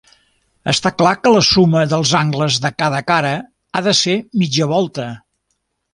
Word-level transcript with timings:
Està 0.71 0.91
clar 1.01 1.11
que 1.25 1.33
la 1.35 1.43
suma 1.49 1.83
dels 1.91 2.13
angles 2.21 2.57
de 2.65 2.71
cada 2.83 3.03
cara 3.11 3.35
ha 3.81 3.85
de 3.89 3.95
ser 4.03 4.17
mitja 4.45 4.69
volta. 4.77 5.07